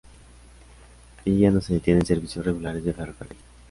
Allí 1.19 1.37
ya 1.41 1.51
no 1.51 1.61
se 1.61 1.75
detienen 1.75 2.07
servicios 2.07 2.43
regulares 2.43 2.83
de 2.83 2.91
ferrocarril. 2.93 3.37